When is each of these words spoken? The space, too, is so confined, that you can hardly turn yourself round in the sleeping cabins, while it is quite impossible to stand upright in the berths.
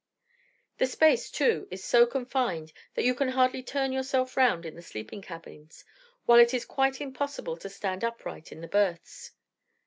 The 0.79 0.87
space, 0.87 1.29
too, 1.29 1.67
is 1.69 1.83
so 1.83 2.07
confined, 2.07 2.73
that 2.95 3.05
you 3.05 3.13
can 3.13 3.27
hardly 3.27 3.61
turn 3.61 3.91
yourself 3.91 4.35
round 4.35 4.65
in 4.65 4.73
the 4.73 4.81
sleeping 4.81 5.21
cabins, 5.21 5.85
while 6.25 6.39
it 6.39 6.55
is 6.55 6.65
quite 6.65 6.99
impossible 6.99 7.55
to 7.57 7.69
stand 7.69 8.03
upright 8.03 8.51
in 8.51 8.61
the 8.61 8.67
berths. 8.67 9.33